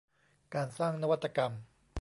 [0.53, 1.51] การสร้างนวัตกรรม